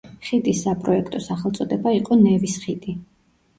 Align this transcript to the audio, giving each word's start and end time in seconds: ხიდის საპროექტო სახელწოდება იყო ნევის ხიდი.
ხიდის 0.27 0.61
საპროექტო 0.67 1.21
სახელწოდება 1.27 1.95
იყო 1.99 2.19
ნევის 2.25 2.59
ხიდი. 2.67 2.99